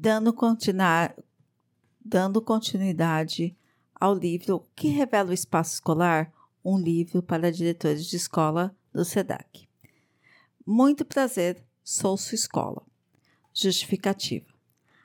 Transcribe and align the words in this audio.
dando, 0.00 0.32
continuar, 0.32 1.14
dando 2.04 2.42
continuidade 2.42 3.56
ao 3.94 4.12
livro 4.12 4.66
Que 4.74 4.88
Revela 4.88 5.30
o 5.30 5.34
Espaço 5.34 5.74
Escolar, 5.74 6.32
um 6.64 6.76
livro 6.78 7.22
para 7.22 7.52
diretores 7.52 8.06
de 8.06 8.16
escola 8.16 8.74
do 8.92 9.04
SEDAC. 9.04 9.68
Muito 10.66 11.04
prazer, 11.04 11.62
sou 11.82 12.16
sua 12.16 12.34
escola. 12.34 12.82
Justificativa. 13.52 14.54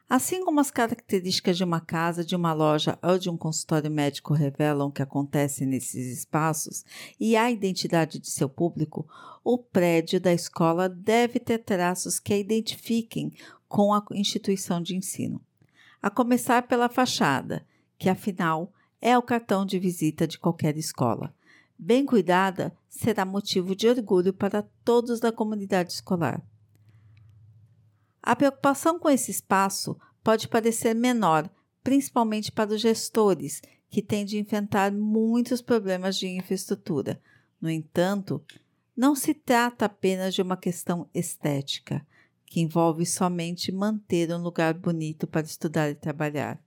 Assim 0.10 0.44
como 0.44 0.60
as 0.60 0.72
características 0.72 1.56
de 1.56 1.64
uma 1.64 1.80
casa, 1.80 2.26
de 2.26 2.36
uma 2.36 2.52
loja 2.52 2.98
ou 3.04 3.20
de 3.20 3.30
um 3.30 3.38
consultório 3.38 3.92
médico 3.92 4.34
revelam 4.34 4.88
o 4.88 4.92
que 4.92 5.04
acontece 5.04 5.68
nesses 5.68 6.18
espaços 6.18 6.84
e 7.20 7.36
a 7.36 7.52
identidade 7.52 8.18
de 8.18 8.32
seu 8.32 8.50
público, 8.50 9.08
o 9.44 9.56
prédio 9.56 10.20
da 10.20 10.34
escola 10.34 10.90
deve 10.90 11.40
ter 11.40 11.60
traços 11.60 12.20
que 12.20 12.34
a 12.34 12.38
identifiquem 12.40 13.32
com 13.70 13.94
a 13.94 14.04
instituição 14.12 14.82
de 14.82 14.96
ensino. 14.96 15.40
A 16.02 16.10
começar 16.10 16.64
pela 16.64 16.90
fachada, 16.90 17.66
que 17.98 18.10
afinal 18.10 18.74
é 19.00 19.18
o 19.18 19.22
cartão 19.22 19.66
de 19.66 19.78
visita 19.78 20.28
de 20.28 20.40
qualquer 20.40 20.76
escola. 20.76 21.34
Bem 21.78 22.06
cuidada, 22.06 22.76
será 22.90 23.24
motivo 23.24 23.76
de 23.76 23.88
orgulho 23.88 24.34
para 24.34 24.64
todos 24.84 25.20
da 25.20 25.32
comunidade 25.32 25.94
escolar. 25.94 26.42
A 28.22 28.36
preocupação 28.36 29.00
com 29.00 29.10
esse 29.10 29.32
espaço 29.32 29.98
pode 30.22 30.48
parecer 30.48 30.94
menor, 30.94 31.50
principalmente 31.84 32.52
para 32.52 32.74
os 32.74 32.82
gestores, 32.82 33.62
que 33.90 34.02
têm 34.02 34.26
de 34.26 34.38
enfrentar 34.38 34.92
muitos 34.92 35.62
problemas 35.62 36.18
de 36.18 36.28
infraestrutura. 36.28 37.22
No 37.62 37.70
entanto, 37.70 38.44
não 38.96 39.16
se 39.16 39.34
trata 39.34 39.86
apenas 39.86 40.34
de 40.34 40.42
uma 40.42 40.58
questão 40.58 41.10
estética, 41.14 42.06
que 42.50 42.60
envolve 42.60 43.06
somente 43.06 43.72
manter 43.72 44.34
um 44.34 44.42
lugar 44.42 44.74
bonito 44.74 45.28
para 45.28 45.46
estudar 45.46 45.90
e 45.90 45.96
trabalhar. 45.96 46.60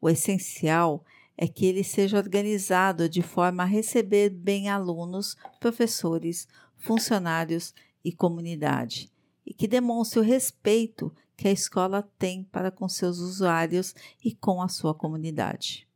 O 0.00 0.10
essencial 0.10 1.04
é 1.38 1.46
que 1.46 1.64
ele 1.64 1.84
seja 1.84 2.18
organizado 2.18 3.08
de 3.08 3.22
forma 3.22 3.62
a 3.62 3.66
receber 3.66 4.30
bem 4.30 4.68
alunos, 4.68 5.36
professores, 5.60 6.48
funcionários 6.76 7.72
e 8.04 8.10
comunidade 8.10 9.10
e 9.46 9.54
que 9.54 9.68
demonstre 9.68 10.18
o 10.18 10.24
respeito 10.24 11.14
que 11.36 11.46
a 11.46 11.52
escola 11.52 12.02
tem 12.18 12.42
para 12.42 12.70
com 12.70 12.88
seus 12.88 13.18
usuários 13.18 13.94
e 14.24 14.34
com 14.34 14.60
a 14.60 14.68
sua 14.68 14.92
comunidade. 14.92 15.86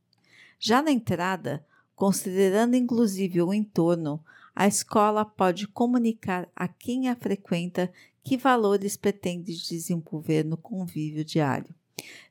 Já 0.58 0.80
na 0.80 0.92
entrada, 0.92 1.66
considerando 1.96 2.76
inclusive 2.76 3.42
o 3.42 3.52
entorno, 3.52 4.22
a 4.54 4.66
escola 4.66 5.24
pode 5.24 5.66
comunicar 5.66 6.48
a 6.54 6.68
quem 6.68 7.08
a 7.08 7.16
frequenta 7.16 7.90
que 8.22 8.36
valores 8.36 8.96
pretende 8.96 9.56
desenvolver 9.56 10.44
no 10.44 10.56
convívio 10.56 11.24
diário. 11.24 11.74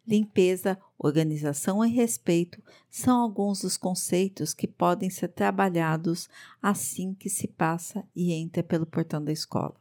Limpeza, 0.08 0.80
organização 0.98 1.86
e 1.86 1.90
respeito 1.90 2.62
são 2.90 3.22
alguns 3.22 3.62
dos 3.62 3.78
conceitos 3.78 4.54
que 4.54 4.68
podem 4.68 5.10
ser 5.10 5.28
trabalhados 5.28 6.28
assim 6.62 7.14
que 7.14 7.30
se 7.30 7.48
passa 7.48 8.04
e 8.16 8.34
entra 8.34 8.64
pelo 8.64 8.86
portão 8.86 9.24
da 9.24 9.32
escola. 9.32 9.76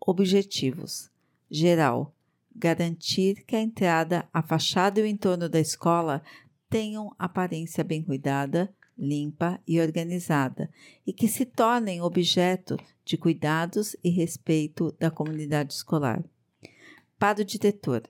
Objetivos: 0.00 1.10
geral, 1.50 2.14
garantir 2.54 3.44
que 3.44 3.56
a 3.56 3.60
entrada, 3.60 4.28
a 4.32 4.42
fachada 4.42 5.00
e 5.00 5.02
o 5.02 5.06
entorno 5.06 5.48
da 5.48 5.60
escola 5.60 6.22
tenham 6.70 7.14
aparência 7.18 7.84
bem 7.84 8.02
cuidada, 8.02 8.74
limpa 8.96 9.60
e 9.66 9.80
organizada 9.80 10.70
e 11.06 11.12
que 11.12 11.28
se 11.28 11.44
tornem 11.44 12.00
objeto 12.00 12.76
de 13.04 13.16
cuidados 13.16 13.96
e 14.02 14.10
respeito 14.10 14.94
da 14.98 15.10
comunidade 15.10 15.74
escolar. 15.74 16.24
Para 17.18 17.42
o 17.42 17.44
diretor, 17.44 18.02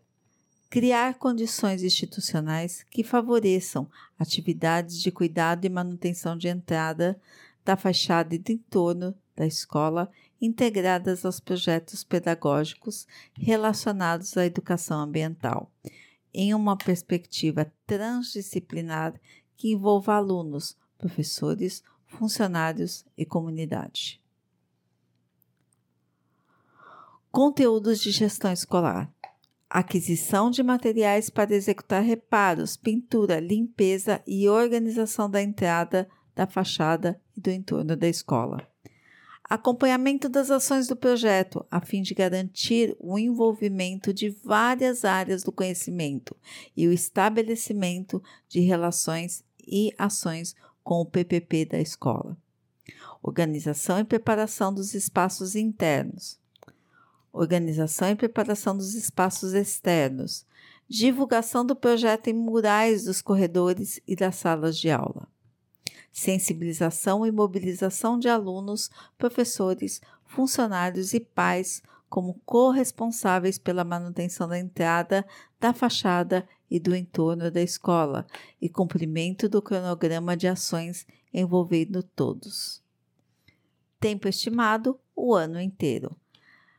criar 0.70 1.14
condições 1.14 1.83
institucionais 1.83 2.84
que 2.90 3.05
favoreçam 3.05 3.89
atividades 4.18 5.00
de 5.00 5.11
cuidado 5.11 5.64
e 5.64 5.68
manutenção 5.68 6.36
de 6.36 6.48
entrada 6.48 7.20
da 7.64 7.77
fachada 7.77 8.34
e 8.34 8.39
do 8.39 8.52
entorno 8.52 9.14
da 9.36 9.46
escola 9.46 10.11
integradas 10.40 11.24
aos 11.24 11.40
projetos 11.40 12.05
pedagógicos 12.05 13.06
relacionados 13.34 14.36
à 14.36 14.45
educação 14.45 15.01
ambiental, 15.01 15.70
em 16.33 16.52
uma 16.55 16.77
perspectiva 16.77 17.72
transdisciplinar 17.86 19.14
que 19.64 19.73
envolva 19.73 20.13
alunos, 20.13 20.77
professores, 20.98 21.83
funcionários 22.07 23.02
e 23.17 23.25
comunidade. 23.25 24.20
Conteúdos 27.33 27.98
de 27.98 28.11
gestão 28.11 28.52
escolar: 28.52 29.11
aquisição 29.70 30.51
de 30.51 30.63
materiais 30.63 31.30
para 31.30 31.55
executar 31.55 32.02
reparos, 32.02 32.77
pintura, 32.77 33.41
limpeza 33.41 34.23
e 34.27 34.47
organização 34.51 35.30
da 35.30 35.41
entrada, 35.41 36.11
da 36.35 36.46
fachada 36.46 37.19
e 37.35 37.41
do 37.41 37.51
entorno 37.51 37.96
da 37.96 38.07
escola 38.07 38.69
acompanhamento 39.48 40.29
das 40.29 40.51
ações 40.51 40.89
do 40.89 40.96
projeto, 40.96 41.64
a 41.70 41.81
fim 41.81 42.02
de 42.02 42.14
garantir 42.14 42.96
o 42.98 43.19
envolvimento 43.19 44.13
de 44.13 44.31
várias 44.31 45.05
áreas 45.05 45.42
do 45.42 45.52
conhecimento 45.52 46.35
e 46.77 46.89
o 46.89 46.92
estabelecimento 46.92 48.23
de 48.48 48.61
relações 48.61 49.45
e 49.67 49.92
ações 49.98 50.55
com 50.83 51.01
o 51.01 51.07
PPP 51.07 51.64
da 51.64 51.80
escola. 51.80 52.36
Organização 53.23 53.98
e 53.98 54.05
preparação 54.05 54.73
dos 54.73 54.95
espaços 54.95 55.55
internos. 55.57 56.39
Organização 57.33 58.11
e 58.11 58.14
preparação 58.14 58.77
dos 58.77 58.95
espaços 58.95 59.55
externos. 59.55 60.47
Divulgação 60.89 61.64
do 61.64 61.75
projeto 61.75 62.29
em 62.29 62.35
murais 62.35 63.05
dos 63.05 63.23
corredores 63.23 64.01
e 64.07 64.14
das 64.14 64.36
salas 64.36 64.77
de 64.79 64.91
aula 64.91 65.29
sensibilização 66.14 67.27
e 67.27 67.33
mobilização 67.33 68.17
de 68.17 68.29
alunos, 68.29 68.89
professores, 69.19 70.01
funcionários 70.25 71.13
e 71.13 71.19
pais 71.19 71.83
como 72.08 72.41
corresponsáveis 72.46 73.58
pela 73.58 73.83
manutenção 73.83 74.46
da 74.46 74.57
entrada, 74.57 75.27
da 75.58 75.75
fachada 75.75 76.48
e 76.70 76.80
do 76.80 76.95
entorno 76.95 77.51
da 77.51 77.61
escola 77.61 78.27
e 78.61 78.69
cumprimento 78.69 79.48
do 79.48 79.61
cronograma 79.61 80.36
de 80.36 80.48
ações 80.48 81.07
envolvendo 81.33 82.02
todos. 82.02 82.83
Tempo 84.01 84.29
estimado: 84.29 84.98
o 85.14 85.35
ano 85.35 85.61
inteiro. 85.61 86.17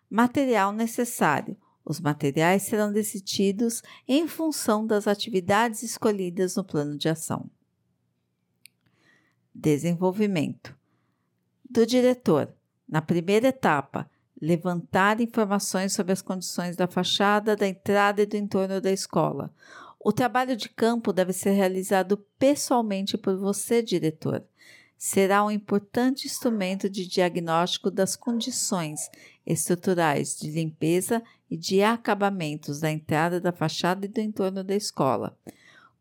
Material 0.09 0.72
necessário: 0.72 1.57
os 1.84 2.00
materiais 2.00 2.63
serão 2.63 2.91
decididos 2.91 3.84
em 4.07 4.28
função 4.28 4.85
das 4.85 5.07
atividades 5.07 5.84
escolhidas 5.84 6.56
no 6.56 6.63
plano 6.63 6.97
de 6.97 7.07
ação. 7.07 7.50
Desenvolvimento. 9.53 10.75
Do 11.69 11.85
diretor, 11.85 12.53
na 12.88 13.02
primeira 13.02 13.47
etapa, 13.47 14.09
levantar 14.45 15.19
informações 15.19 15.94
sobre 15.94 16.13
as 16.13 16.22
condições 16.22 16.75
da 16.75 16.88
fachada, 16.88 17.56
da 17.56 17.67
entrada 17.67 18.22
e 18.22 18.25
do 18.25 18.38
entorno 18.38 18.79
da 18.79 18.91
escola. 18.91 19.51
O 20.00 20.13
trabalho 20.13 20.56
de 20.56 20.69
campo 20.69 21.11
deve 21.11 21.33
ser 21.33 21.51
realizado 21.51 22.23
pessoalmente 22.38 23.17
por 23.17 23.35
você, 23.38 23.81
diretor. 23.81 24.44
Será 24.97 25.44
um 25.44 25.50
importante 25.50 26.28
instrumento 26.28 26.88
de 26.88 27.07
diagnóstico 27.07 27.89
das 27.89 28.16
condições 28.16 29.09
estruturais 29.45 30.38
de 30.38 30.51
limpeza 30.51 31.23
e 31.50 31.57
de 31.57 31.81
acabamentos 31.81 32.79
da 32.79 32.91
entrada 32.91 33.41
da 33.41 33.51
fachada 33.51 34.05
e 34.05 34.09
do 34.09 34.22
entorno 34.22 34.63
da 34.63 34.75
escola. 34.75 35.35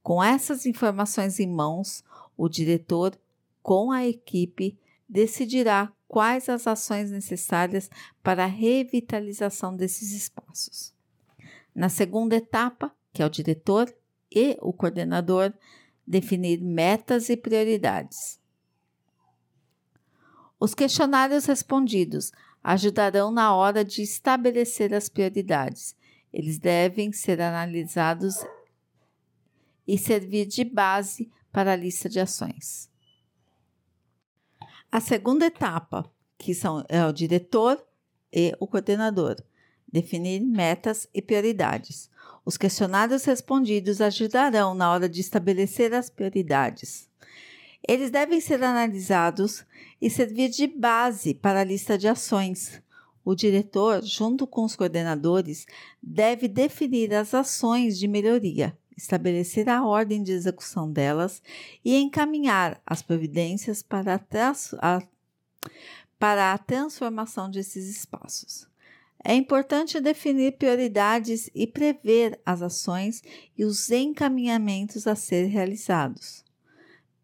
Com 0.02 0.22
essas 0.22 0.66
informações 0.66 1.40
em 1.40 1.46
mãos, 1.46 2.04
o 2.36 2.48
diretor 2.48 3.18
com 3.64 3.90
a 3.90 4.06
equipe, 4.06 4.78
decidirá 5.08 5.90
quais 6.14 6.48
as 6.48 6.64
ações 6.68 7.10
necessárias 7.10 7.90
para 8.22 8.44
a 8.44 8.46
revitalização 8.46 9.74
desses 9.74 10.12
espaços. 10.12 10.94
Na 11.74 11.88
segunda 11.88 12.36
etapa, 12.36 12.94
que 13.12 13.20
é 13.20 13.26
o 13.26 13.28
diretor 13.28 13.92
e 14.30 14.56
o 14.62 14.72
coordenador, 14.72 15.52
definir 16.06 16.60
metas 16.60 17.28
e 17.30 17.36
prioridades. 17.36 18.38
Os 20.60 20.72
questionários 20.72 21.46
respondidos 21.46 22.30
ajudarão 22.62 23.32
na 23.32 23.52
hora 23.52 23.84
de 23.84 24.00
estabelecer 24.02 24.94
as 24.94 25.08
prioridades. 25.08 25.96
Eles 26.32 26.60
devem 26.60 27.10
ser 27.10 27.40
analisados 27.40 28.36
e 29.84 29.98
servir 29.98 30.46
de 30.46 30.62
base 30.62 31.28
para 31.50 31.72
a 31.72 31.76
lista 31.76 32.08
de 32.08 32.20
ações. 32.20 32.93
A 34.94 35.00
segunda 35.00 35.46
etapa, 35.46 36.08
que 36.38 36.54
são 36.54 36.84
é 36.88 37.04
o 37.04 37.12
diretor 37.12 37.84
e 38.32 38.54
o 38.60 38.66
coordenador, 38.68 39.34
definir 39.92 40.38
metas 40.38 41.08
e 41.12 41.20
prioridades. 41.20 42.08
Os 42.44 42.56
questionários 42.56 43.24
respondidos 43.24 44.00
ajudarão 44.00 44.72
na 44.72 44.92
hora 44.92 45.08
de 45.08 45.20
estabelecer 45.20 45.92
as 45.92 46.08
prioridades. 46.08 47.08
Eles 47.88 48.08
devem 48.08 48.40
ser 48.40 48.62
analisados 48.62 49.64
e 50.00 50.08
servir 50.08 50.48
de 50.48 50.68
base 50.68 51.34
para 51.34 51.62
a 51.62 51.64
lista 51.64 51.98
de 51.98 52.06
ações. 52.06 52.80
O 53.24 53.34
diretor, 53.34 54.00
junto 54.00 54.46
com 54.46 54.64
os 54.64 54.76
coordenadores, 54.76 55.66
deve 56.00 56.46
definir 56.46 57.12
as 57.12 57.34
ações 57.34 57.98
de 57.98 58.06
melhoria, 58.06 58.78
estabelecer 58.96 59.68
a 59.68 59.84
ordem 59.84 60.22
de 60.22 60.32
execução 60.32 60.90
delas 60.90 61.42
e 61.84 61.96
encaminhar 61.96 62.80
as 62.86 63.02
providências 63.02 63.82
para 63.82 64.20
a, 64.80 65.02
para 66.18 66.52
a 66.52 66.58
transformação 66.58 67.50
desses 67.50 67.88
espaços. 67.88 68.68
É 69.26 69.34
importante 69.34 70.00
definir 70.00 70.58
prioridades 70.58 71.48
e 71.54 71.66
prever 71.66 72.38
as 72.44 72.60
ações 72.60 73.22
e 73.56 73.64
os 73.64 73.90
encaminhamentos 73.90 75.06
a 75.06 75.14
ser 75.14 75.46
realizados. 75.46 76.44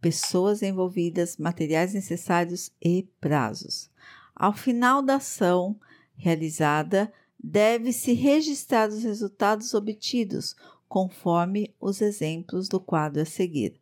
Pessoas 0.00 0.62
envolvidas, 0.62 1.36
materiais 1.36 1.92
necessários 1.92 2.72
e 2.80 3.06
prazos. 3.20 3.90
Ao 4.34 4.54
final 4.54 5.02
da 5.02 5.16
ação 5.16 5.78
realizada, 6.16 7.12
deve-se 7.42 8.14
registrar 8.14 8.88
os 8.88 9.02
resultados 9.02 9.74
obtidos, 9.74 10.56
conforme 10.90 11.72
os 11.80 12.00
exemplos 12.00 12.68
do 12.68 12.80
quadro 12.80 13.22
a 13.22 13.24
seguir. 13.24 13.80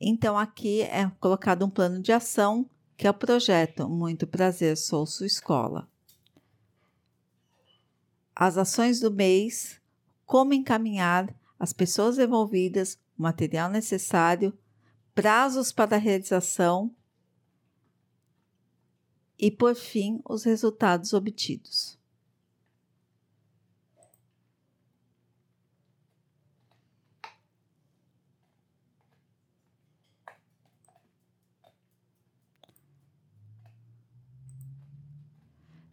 Então, 0.00 0.38
aqui 0.38 0.82
é 0.82 1.10
colocado 1.18 1.64
um 1.64 1.70
plano 1.70 2.00
de 2.00 2.12
ação, 2.12 2.70
que 2.96 3.08
é 3.08 3.10
o 3.10 3.14
projeto 3.14 3.88
Muito 3.88 4.28
Prazer, 4.28 4.76
Sou 4.76 5.04
Sua 5.06 5.26
Escola. 5.26 5.90
As 8.32 8.56
ações 8.56 9.00
do 9.00 9.10
mês, 9.10 9.80
como 10.24 10.54
encaminhar 10.54 11.34
as 11.58 11.72
pessoas 11.72 12.16
envolvidas, 12.16 12.96
o 13.18 13.22
material 13.22 13.68
necessário, 13.68 14.56
prazos 15.16 15.72
para 15.72 15.96
a 15.96 15.98
realização 15.98 16.94
e, 19.38 19.50
por 19.50 19.74
fim, 19.74 20.20
os 20.28 20.44
resultados 20.44 21.14
obtidos. 21.14 21.98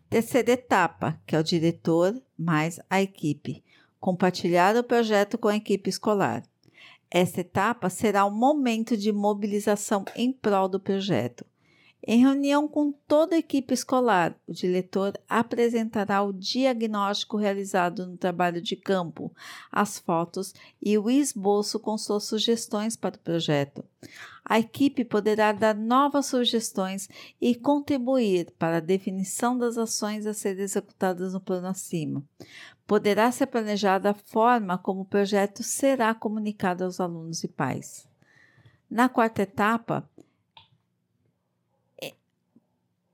Terceira 0.10 0.52
etapa, 0.52 1.20
que 1.26 1.34
é 1.34 1.40
o 1.40 1.44
diretor 1.44 2.22
mais 2.38 2.78
a 2.90 3.02
equipe. 3.02 3.64
Compartilhar 4.02 4.76
o 4.76 4.84
projeto 4.84 5.38
com 5.38 5.48
a 5.48 5.56
equipe 5.56 5.90
escolar. 5.90 6.44
Esta 7.14 7.42
etapa 7.42 7.92
será 7.92 8.26
o 8.26 8.32
momento 8.32 8.98
de 8.98 9.12
mobilização 9.12 10.04
em 10.16 10.34
prol 10.34 10.68
do 10.68 10.80
projeto. 10.80 11.46
Em 12.06 12.20
reunião 12.20 12.68
com 12.68 12.92
toda 12.92 13.36
a 13.36 13.38
equipe 13.38 13.72
escolar, 13.72 14.36
o 14.48 14.52
diretor 14.52 15.14
apresentará 15.30 16.24
o 16.24 16.34
diagnóstico 16.34 17.38
realizado 17.38 18.08
no 18.08 18.18
trabalho 18.18 18.60
de 18.60 18.76
campo, 18.76 19.32
as 19.72 20.00
fotos 20.00 20.56
e 20.82 20.98
o 20.98 21.08
esboço 21.08 21.80
com 21.80 21.96
suas 22.00 22.24
sugestões 22.24 22.98
para 22.98 23.16
o 23.16 23.20
projeto. 23.20 23.86
A 24.46 24.60
equipe 24.60 25.06
poderá 25.06 25.52
dar 25.52 25.74
novas 25.74 26.26
sugestões 26.26 27.08
e 27.40 27.56
contribuir 27.56 28.52
para 28.60 28.78
a 28.78 28.82
definição 28.82 29.58
das 29.58 29.78
ações 29.78 30.26
a 30.26 30.34
serem 30.34 30.64
executadas 30.64 31.34
no 31.34 31.40
plano 31.40 31.68
acima. 31.68 32.24
Poderá 32.86 33.32
ser 33.32 33.48
planejada 33.48 34.10
a 34.10 34.14
forma 34.14 34.78
como 34.78 35.02
o 35.02 35.06
projeto 35.06 35.64
será 35.64 36.14
comunicado 36.14 36.84
aos 36.84 37.00
alunos 37.00 37.44
e 37.44 37.48
pais. 37.48 38.08
Na 38.90 39.08
quarta 39.08 39.42
etapa, 39.42 40.08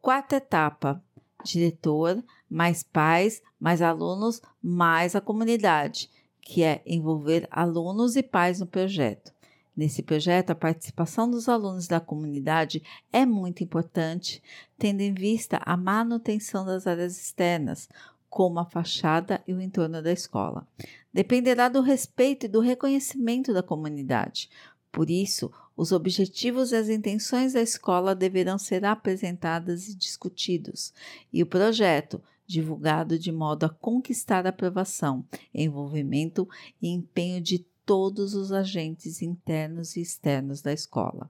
Quarta 0.01 0.37
etapa: 0.37 1.03
diretor, 1.43 2.23
mais 2.49 2.83
pais, 2.83 3.43
mais 3.59 3.81
alunos, 3.81 4.41
mais 4.61 5.15
a 5.15 5.21
comunidade, 5.21 6.09
que 6.41 6.63
é 6.63 6.81
envolver 6.85 7.47
alunos 7.51 8.15
e 8.15 8.23
pais 8.23 8.59
no 8.59 8.65
projeto. 8.65 9.33
Nesse 9.79 10.03
projeto, 10.03 10.49
a 10.49 10.55
participação 10.55 11.31
dos 11.31 11.47
alunos 11.47 11.87
da 11.87 12.01
comunidade 12.01 12.83
é 13.13 13.25
muito 13.25 13.63
importante, 13.63 14.43
tendo 14.77 14.99
em 14.99 15.13
vista 15.13 15.57
a 15.63 15.77
manutenção 15.77 16.65
das 16.65 16.85
áreas 16.85 17.17
externas, 17.17 17.87
como 18.29 18.59
a 18.59 18.65
fachada 18.65 19.41
e 19.47 19.53
o 19.53 19.61
entorno 19.61 20.01
da 20.01 20.11
escola. 20.11 20.67
Dependerá 21.13 21.69
do 21.69 21.79
respeito 21.79 22.45
e 22.45 22.49
do 22.49 22.59
reconhecimento 22.59 23.53
da 23.53 23.63
comunidade. 23.63 24.49
Por 24.91 25.09
isso, 25.09 25.49
os 25.77 25.93
objetivos 25.93 26.73
e 26.73 26.75
as 26.75 26.89
intenções 26.89 27.53
da 27.53 27.61
escola 27.61 28.13
deverão 28.13 28.57
ser 28.57 28.83
apresentadas 28.83 29.87
e 29.87 29.95
discutidos, 29.95 30.93
e 31.31 31.41
o 31.41 31.45
projeto 31.47 32.21
divulgado 32.45 33.17
de 33.17 33.31
modo 33.31 33.65
a 33.65 33.69
conquistar 33.69 34.45
aprovação, 34.45 35.23
envolvimento 35.53 36.49
e 36.81 36.89
empenho 36.89 37.39
de 37.39 37.65
todos 37.89 38.35
os 38.35 38.51
agentes 38.51 39.19
internos 39.19 39.95
e 39.95 40.01
externos 40.01 40.61
da 40.61 40.71
escola. 40.71 41.27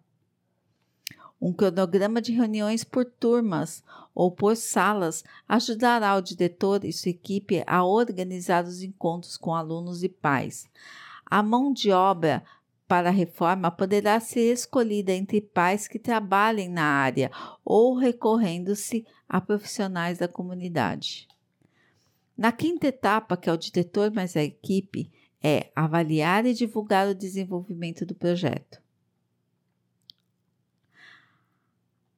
Um 1.39 1.53
cronograma 1.53 2.21
de 2.21 2.33
reuniões 2.33 2.83
por 2.83 3.06
turmas 3.06 3.81
ou 4.13 4.29
por 4.29 4.57
salas 4.57 5.23
ajudará 5.47 6.17
o 6.17 6.21
diretor 6.21 6.83
e 6.83 6.91
sua 6.91 7.11
equipe 7.11 7.63
a 7.65 7.85
organizar 7.85 8.65
os 8.65 8.83
encontros 8.83 9.38
com 9.38 9.56
alunos 9.56 10.03
e 10.03 10.09
pais. 10.09 10.67
A 11.25 11.41
mão 11.41 11.71
de 11.71 11.94
obra 11.94 12.44
para 12.89 13.07
a 13.07 13.13
reforma 13.13 13.71
poderá 13.71 14.19
ser 14.19 14.51
escolhida 14.51 15.13
entre 15.13 15.39
pais 15.39 15.88
que 15.88 15.97
trabalhem 15.97 16.67
na 16.67 16.83
área 16.83 17.31
ou 17.63 17.95
recorrendo-se 17.95 19.06
a 19.29 19.39
profissionais 19.39 20.17
da 20.17 20.27
comunidade. 20.27 21.25
Na 22.38 22.51
quinta 22.51 22.88
etapa, 22.88 23.38
que 23.38 23.50
é 23.50 23.53
o 23.53 23.57
diretor 23.57 24.11
mais 24.11 24.35
a 24.35 24.44
equipe, 24.44 25.09
é 25.44 25.71
avaliar 25.75 26.45
e 26.45 26.53
divulgar 26.53 27.07
o 27.07 27.15
desenvolvimento 27.15 28.06
do 28.06 28.15
projeto. 28.15 28.81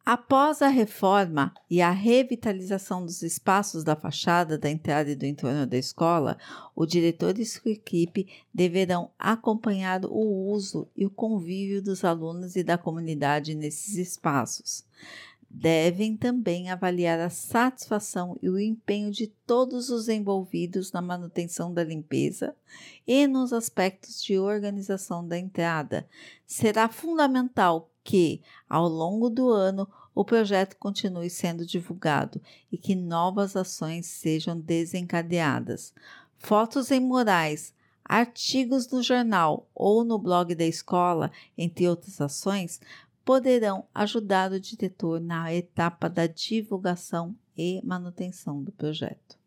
Após 0.03 0.63
a 0.63 0.67
reforma 0.67 1.53
e 1.69 1.79
a 1.79 1.91
revitalização 1.91 3.05
dos 3.05 3.21
espaços 3.21 3.83
da 3.83 3.95
fachada, 3.95 4.57
da 4.57 4.69
entrada 4.69 5.11
e 5.11 5.15
do 5.15 5.25
entorno 5.25 5.67
da 5.67 5.77
escola, 5.77 6.37
o 6.75 6.87
diretor 6.87 7.37
e 7.37 7.45
sua 7.45 7.71
equipe 7.71 8.27
deverão 8.51 9.11
acompanhar 9.17 10.03
o 10.05 10.51
uso 10.51 10.87
e 10.97 11.05
o 11.05 11.09
convívio 11.09 11.83
dos 11.83 12.03
alunos 12.03 12.55
e 12.55 12.63
da 12.63 12.79
comunidade 12.79 13.53
nesses 13.53 13.95
espaços. 13.95 14.83
Devem 15.53 16.15
também 16.15 16.69
avaliar 16.69 17.19
a 17.19 17.29
satisfação 17.29 18.37
e 18.41 18.49
o 18.49 18.57
empenho 18.57 19.11
de 19.11 19.27
todos 19.27 19.89
os 19.89 20.07
envolvidos 20.07 20.93
na 20.93 21.01
manutenção 21.01 21.73
da 21.73 21.83
limpeza 21.83 22.55
e 23.05 23.27
nos 23.27 23.51
aspectos 23.51 24.23
de 24.23 24.39
organização 24.39 25.27
da 25.27 25.37
entrada. 25.37 26.07
Será 26.47 26.87
fundamental 26.87 27.91
que, 28.01 28.41
ao 28.67 28.87
longo 28.87 29.29
do 29.29 29.49
ano, 29.49 29.87
o 30.15 30.23
projeto 30.23 30.77
continue 30.77 31.29
sendo 31.29 31.65
divulgado 31.65 32.41
e 32.71 32.77
que 32.77 32.95
novas 32.95 33.55
ações 33.55 34.07
sejam 34.07 34.57
desencadeadas. 34.57 35.93
Fotos 36.37 36.91
em 36.91 37.01
murais, 37.01 37.73
artigos 38.05 38.89
no 38.89 39.03
jornal 39.03 39.69
ou 39.75 40.03
no 40.05 40.17
blog 40.17 40.55
da 40.55 40.65
escola, 40.65 41.29
entre 41.57 41.87
outras 41.87 42.19
ações, 42.21 42.79
poderão 43.23 43.87
ajudar 43.93 44.51
o 44.51 44.59
diretor 44.59 45.19
na 45.19 45.53
etapa 45.53 46.09
da 46.09 46.27
divulgação 46.27 47.35
e 47.57 47.81
manutenção 47.85 48.63
do 48.63 48.71
projeto. 48.71 49.41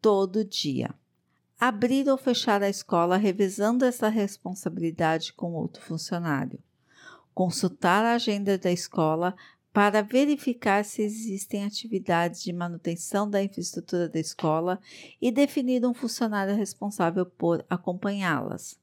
todo 0.00 0.44
dia. 0.44 0.94
Abrir 1.58 2.08
ou 2.08 2.16
fechar 2.16 2.62
a 2.62 2.68
escola 2.68 3.16
revezando 3.16 3.84
essa 3.84 4.08
responsabilidade 4.08 5.32
com 5.34 5.52
outro 5.52 5.82
funcionário. 5.82 6.58
Consultar 7.34 8.04
a 8.04 8.14
agenda 8.14 8.56
da 8.56 8.72
escola 8.72 9.36
para 9.72 10.02
verificar 10.02 10.84
se 10.84 11.02
existem 11.02 11.64
atividades 11.64 12.42
de 12.42 12.52
manutenção 12.52 13.28
da 13.28 13.42
infraestrutura 13.42 14.08
da 14.08 14.18
escola 14.18 14.80
e 15.20 15.30
definir 15.30 15.84
um 15.86 15.94
funcionário 15.94 16.56
responsável 16.56 17.24
por 17.24 17.64
acompanhá-las. 17.70 18.78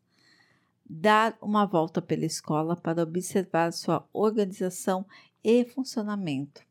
Dar 0.90 1.38
uma 1.42 1.66
volta 1.66 2.02
pela 2.02 2.26
escola 2.26 2.76
para 2.76 3.04
observar 3.04 3.74
sua 3.74 4.08
organização 4.14 5.06
e 5.44 5.66
funcionamento. 5.66 6.66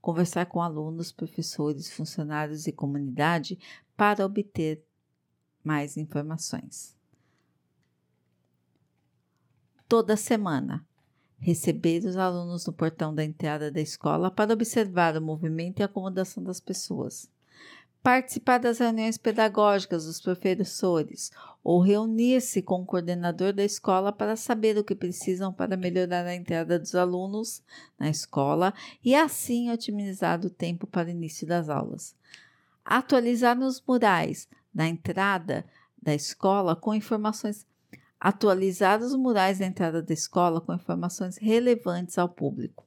Conversar 0.00 0.46
com 0.46 0.60
alunos, 0.60 1.10
professores, 1.10 1.90
funcionários 1.90 2.66
e 2.66 2.72
comunidade 2.72 3.58
para 3.96 4.26
obter 4.26 4.84
mais 5.64 5.96
informações. 5.96 6.94
Toda 9.88 10.16
semana, 10.16 10.86
receber 11.42 12.04
os 12.04 12.16
alunos 12.16 12.64
no 12.66 12.72
portão 12.72 13.12
da 13.12 13.24
entrada 13.24 13.70
da 13.70 13.80
escola 13.80 14.30
para 14.30 14.52
observar 14.52 15.16
o 15.16 15.20
movimento 15.20 15.80
e 15.80 15.82
acomodação 15.82 16.42
das 16.42 16.60
pessoas, 16.60 17.28
participar 18.00 18.58
das 18.58 18.78
reuniões 18.78 19.18
pedagógicas 19.18 20.06
dos 20.06 20.20
professores 20.20 21.32
ou 21.62 21.80
reunir-se 21.80 22.62
com 22.62 22.82
o 22.82 22.86
coordenador 22.86 23.52
da 23.52 23.64
escola 23.64 24.12
para 24.12 24.36
saber 24.36 24.78
o 24.78 24.84
que 24.84 24.94
precisam 24.94 25.52
para 25.52 25.76
melhorar 25.76 26.24
a 26.24 26.34
entrada 26.34 26.78
dos 26.78 26.94
alunos 26.94 27.60
na 27.98 28.08
escola 28.08 28.72
e 29.04 29.12
assim 29.12 29.68
otimizar 29.68 30.40
o 30.46 30.50
tempo 30.50 30.86
para 30.86 31.08
o 31.08 31.10
início 31.10 31.46
das 31.46 31.68
aulas. 31.68 32.14
Atualizar 32.84 33.56
nos 33.58 33.82
murais 33.84 34.48
na 34.72 34.88
entrada 34.88 35.64
da 36.00 36.14
escola 36.14 36.76
com 36.76 36.94
informações 36.94 37.66
atualizar 38.22 39.02
os 39.02 39.16
murais 39.16 39.58
da 39.58 39.66
entrada 39.66 40.00
da 40.00 40.14
escola 40.14 40.60
com 40.60 40.72
informações 40.72 41.36
relevantes 41.38 42.16
ao 42.16 42.28
público. 42.28 42.86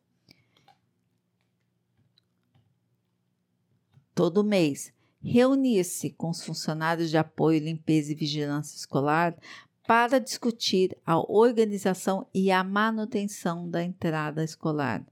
Todo 4.14 4.46
mês, 4.46 4.94
reunir-se 5.22 6.12
com 6.12 6.30
os 6.30 6.42
funcionários 6.42 7.10
de 7.10 7.18
apoio, 7.18 7.60
limpeza 7.60 8.14
e 8.14 8.16
vigilância 8.16 8.78
escolar 8.78 9.36
para 9.86 10.22
discutir 10.22 10.98
a 11.06 11.20
organização 11.20 12.26
e 12.34 12.50
a 12.50 12.64
manutenção 12.64 13.70
da 13.70 13.84
entrada 13.84 14.42
escolar. 14.42 15.06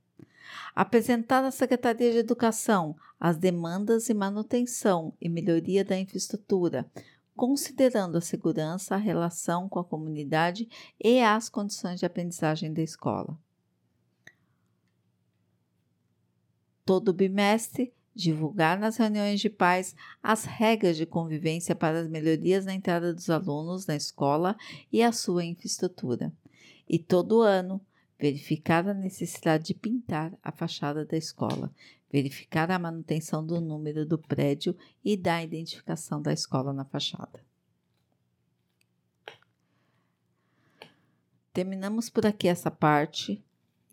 Apresentar 0.74 1.44
à 1.44 1.52
Secretaria 1.52 2.14
de 2.14 2.20
Educação 2.20 2.96
as 3.20 3.36
demandas 3.36 4.06
de 4.06 4.14
manutenção 4.14 5.14
e 5.20 5.28
melhoria 5.28 5.84
da 5.84 6.00
infraestrutura, 6.00 6.90
considerando 7.36 8.18
a 8.18 8.22
segurança, 8.22 8.96
a 8.96 8.98
relação 8.98 9.68
com 9.68 9.80
a 9.80 9.84
comunidade 9.84 10.68
e 11.04 11.22
as 11.22 11.50
condições 11.50 12.00
de 12.00 12.06
aprendizagem 12.06 12.74
da 12.74 12.82
escola. 12.82 13.38
Todo 16.86 17.14
bimestre, 17.14 17.94
divulgar 18.16 18.78
nas 18.78 18.98
reuniões 18.98 19.40
de 19.40 19.50
pais 19.50 19.96
as 20.22 20.46
regras 20.46 20.98
de 20.98 21.06
convivência 21.06 21.76
para 21.76 22.00
as 22.00 22.08
melhorias 22.08 22.66
na 22.66 22.74
entrada 22.74 23.14
dos 23.14 23.30
alunos 23.30 23.88
na 23.88 23.96
escola 23.96 24.56
e 24.92 25.02
a 25.02 25.12
sua 25.12 25.44
infraestrutura. 25.44 26.32
E 26.88 27.00
todo 27.00 27.42
ano, 27.42 27.82
verificar 28.20 28.88
a 28.88 28.94
necessidade 28.94 29.66
de 29.66 29.74
pintar 29.74 30.38
a 30.44 30.52
fachada 30.52 31.06
da 31.06 31.18
escola, 31.18 31.74
verificar 32.14 32.70
a 32.70 32.78
manutenção 32.78 33.44
do 33.44 33.60
número 33.60 34.06
do 34.06 34.20
prédio 34.20 34.78
e 35.04 35.18
da 35.18 35.42
identificação 35.42 36.22
da 36.22 36.32
escola 36.32 36.72
na 36.72 36.86
fachada. 36.86 37.44
Terminamos 41.52 42.12
por 42.12 42.24
aqui 42.28 42.48
essa 42.48 42.70
parte 42.70 43.44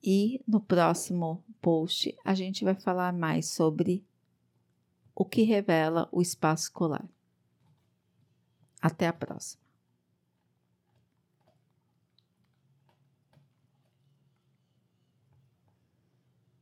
e 0.05 0.39
no 0.47 0.61
próximo 0.61 1.43
post 1.63 2.15
a 2.23 2.35
gente 2.35 2.63
vai 2.63 2.75
falar 2.75 3.11
mais 3.11 3.49
sobre 3.49 4.05
o 5.15 5.25
que 5.25 5.43
revela 5.43 6.07
o 6.13 6.21
espaço 6.21 6.65
escolar. 6.65 7.09
Até 8.83 9.07
a 9.07 9.15
próxima. 9.15 9.70